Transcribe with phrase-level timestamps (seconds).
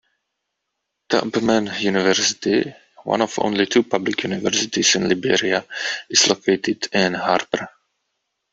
[1.09, 5.63] Tubman University, one of only two public universities in Liberia,
[6.09, 7.69] is located in Harper.